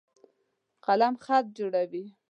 قلم 0.85 1.13
خط 1.25 1.45
جوړوي. 1.57 2.05